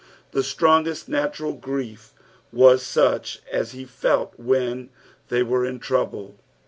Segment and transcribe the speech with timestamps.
[0.31, 2.11] The strongest natural grief
[2.51, 4.89] was such as he felt when
[5.29, 6.39] they were in trouble.